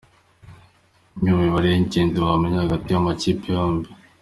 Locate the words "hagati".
2.63-2.87